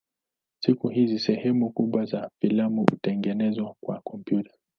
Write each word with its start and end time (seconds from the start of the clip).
Siku 0.63 0.87
hizi 0.89 1.19
sehemu 1.19 1.69
kubwa 1.69 2.05
za 2.05 2.29
filamu 2.41 2.85
hutengenezwa 2.91 3.75
kwa 3.83 4.01
kompyuta. 4.01 4.53